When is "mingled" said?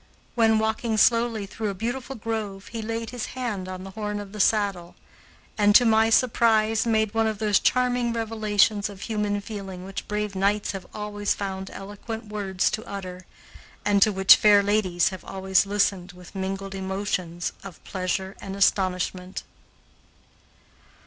16.33-16.73